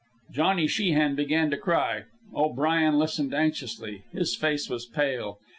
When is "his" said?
4.11-4.35